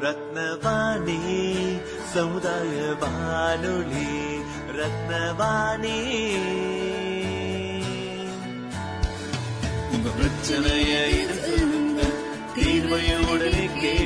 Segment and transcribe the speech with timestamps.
[0.00, 1.20] ரத்னவாணி
[2.12, 4.10] சமுதாய வானொலி
[4.76, 5.98] ரத்னவாணி.
[9.92, 11.64] உங்க பிரச்சனைய இது
[13.80, 14.05] கே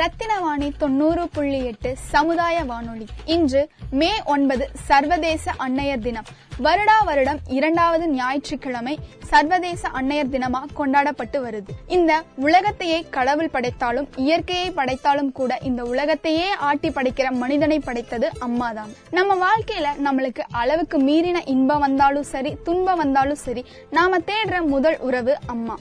[0.00, 3.06] ரத்தினவாணி தொண்ணூறு புள்ளி எட்டு சமுதாய வானொலி.
[3.24, 6.24] இன்று மே ஒன்பது சர்வதேச அன்னையர் தினம்.
[6.62, 11.72] வருடா வருடம் இரண்டாவது ஞாயிற்றுக்கிழமை சர்வதேச அன்னையர் தினமா கொண்டாடப்பட்டு வருது.
[11.86, 18.94] இந்த உலகத்தையே கடவுள் படைத்தாலும் இயற்கையை படைத்தாலும் கூட இந்த உலகத்தையே ஆட்டி படைக்கிற மனிதனை படைத்தது அம்மாதான்.
[19.10, 25.36] நம்ம வாழ்க்கையில நம்மளுக்கு அளவுக்கு மீறின இன்பம் வந்தாலும் சரி துன்பம் வந்தாலும் சரி நாம தேடுற முதல் உறவு
[25.46, 25.78] அம்மா.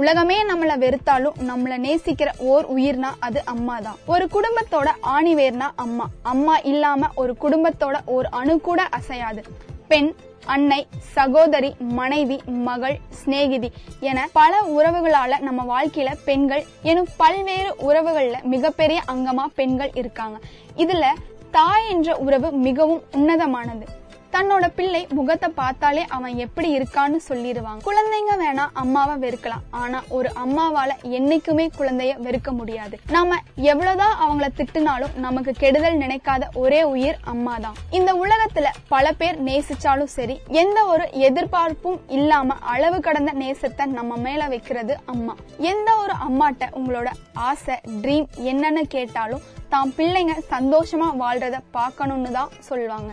[0.00, 6.06] உலகமே நம்மள வெறுத்தாலும் நம்மள நேசிக்கிற ஓர் உயிர்னா அது அம்மா தான் ஒரு குடும்பத்தோட ஆணிவேர்னா அம்மா.
[6.22, 9.42] அம்மா இல்லாம ஒரு குடும்பத்தோட ஒரு அணு கூட அசையாது.
[9.88, 10.10] பெண்
[10.46, 10.80] அன்னை
[11.14, 13.68] சகோதரி மனைவி மகள் சிநேகிதி
[14.00, 20.38] என பல உறவுகளால நம்ம வாழ்க்கையில பெண்கள் எனும் பல்வேறு உறவுகள்ல மிகப்பெரிய அங்கமா பெண்கள் இருக்காங்க.
[20.76, 21.06] இதுல
[21.50, 23.86] தாய் என்ற உறவு மிகவும் உன்னதமானது.
[24.34, 27.80] தன்னோட பிள்ளை முகத்தை பார்த்தாலே அவன் எப்படி இருக்கான்னு சொல்லிடுவாங்க.
[27.86, 29.64] குழந்தைங்க வேணா அம்மாவை வெறுக்கலாம்.
[29.82, 32.96] ஆனா ஒரு அம்மாவால என்னைக்குமே குழந்தைய வெறுக்க முடியாது.
[33.16, 33.38] நாம
[33.70, 40.12] எவ்வளவுதான் அவங்கள திட்டுனாலும் நமக்கு கெடுதல் நினைக்காத ஒரே உயிர் அம்மா தான் இந்த உலகத்துல பல பேர் நேசிச்சாலும்
[40.16, 45.36] சரி எந்த ஒரு எதிர்பார்ப்பும் இல்லாம அளவு கடந்த நேசத்தை நம்ம மேல வைக்கிறது அம்மா.
[45.72, 47.08] எந்த ஒரு அம்மாட்ட உங்களோட
[47.50, 53.10] ஆசை ட்ரீம் என்னன்னு கேட்டாலும் தான் பிள்ளைங்க சந்தோஷமா வாழ்றத பார்க்கணும்னு தான் சொல்லுவாங்க.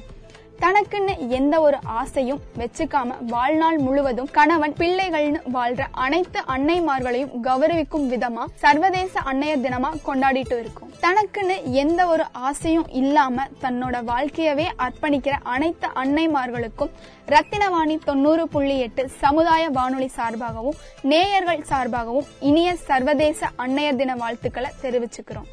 [0.59, 9.19] தனக்குன்னு எந்த ஒரு ஆசையும் வச்சுக்காம வாழ்நாள் முழுவதும் கணவன் பிள்ளைகள்னு வாழ்ற அனைத்து அன்னைமார்களையும் கௌரவிக்கும் விதமா சர்வதேச
[9.19, 10.91] அன்னையர் தினமா கொண்டாடிட்டு இருக்கும்.
[11.01, 16.93] தனக்குன்னு எந்த ஒரு ஆசையும் இல்லாம தன்னோட வாழ்க்கையவே அர்ப்பணிக்கிற அனைத்து அன்னைமார்களுக்கும்
[17.27, 25.49] ரத்தினவாணி தொண்ணூறு புள்ளி எட்டு சமுதாய வானொலி சார்பாகவும் நேயர்கள் சார்பாகவும் இனிய சர்வதேச அன்னையர் தின வாழ்த்துக்களை தெரிவிச்சுக்கிறோம்.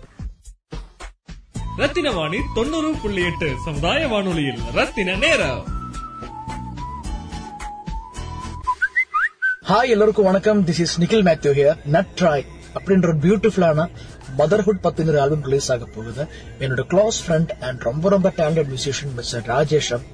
[1.80, 5.62] ரத்தினவாணி தொண்ணூறு புள்ளி எட்டு சமுதாய வானொலியில் ரத்தின நேரம்.
[9.68, 10.60] ஹாய் எல்லாருக்கும் வணக்கம்.
[10.66, 12.44] This is Nikhil Mathew here nut ட்ராய்
[12.74, 13.88] அப்படின்ற ஒரு பியூட்டிஃபுல்லான
[14.38, 16.28] மதர்ஹுட் பத்துங்கிற ஆல்பம் ரிலீஸ் ஆக போகுது.
[16.60, 20.06] என்னோட க்ளோஸ் ஃப்ரெண்ட் அண்ட் ரொம்ப ரொம்ப டேலண்டட் மியூசிஷியன் மிஸ்டர் ராஜேஷம்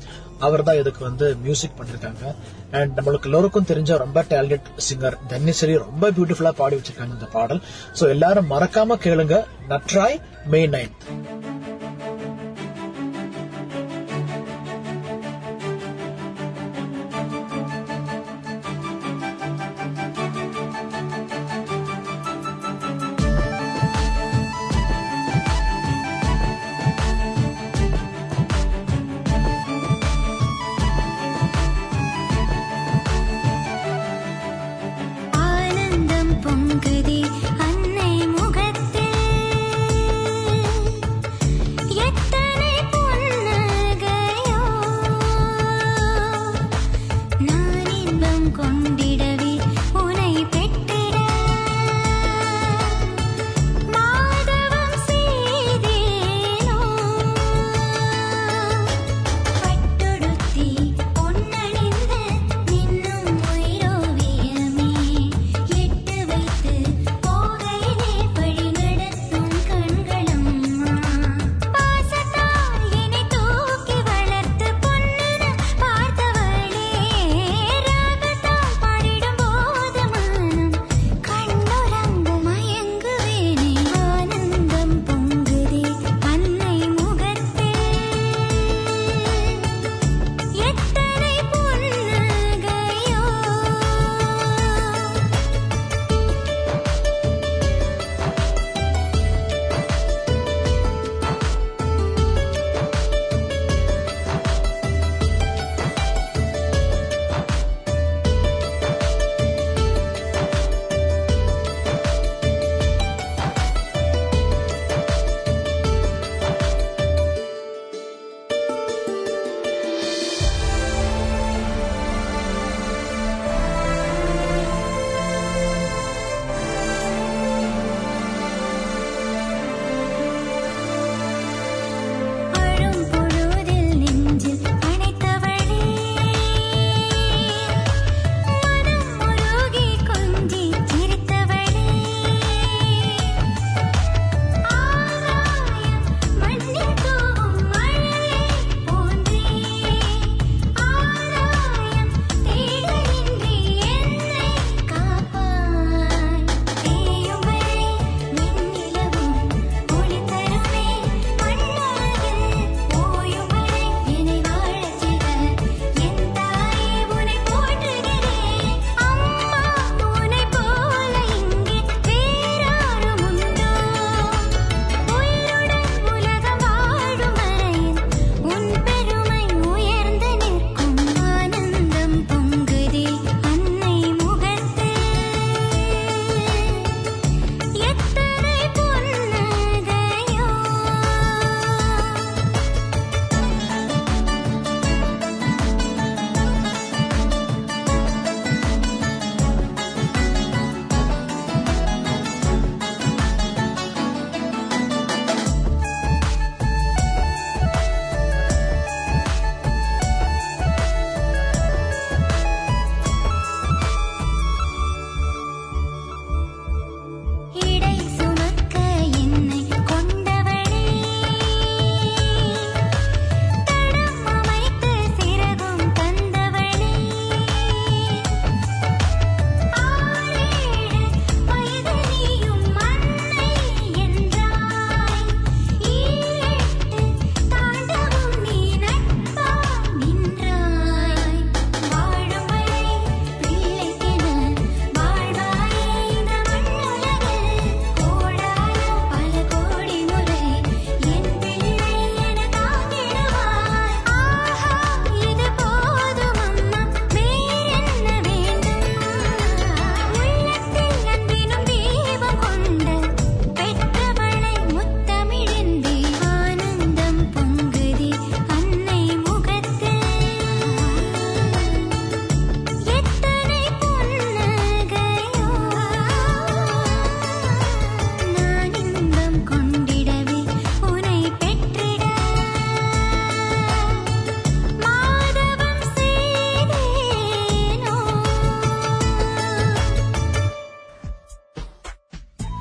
[0.47, 2.35] அவர் தான் இதுக்கு வந்து மியூசிக் பண்ணிருக்காங்க.
[2.71, 7.63] அண்ட் நம்மளுக்கு எல்லோருக்கும் தெரிஞ்ச ரொம்ப டேலண்டட் சிங்கர் தன்னிசரி ரொம்ப பியூட்டிஃபுல்லா பாடி வச்சிருக்காங்க இந்த பாடல்.
[8.01, 9.45] சோ எல்லாரும் மறக்காம கேளுங்க.
[9.69, 10.19] நட்ராய்
[10.55, 11.07] மே நைன்த்